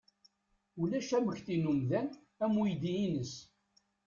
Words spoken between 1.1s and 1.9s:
amekdi n